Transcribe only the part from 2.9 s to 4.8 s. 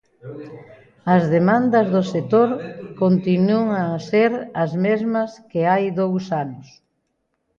continúan a ser as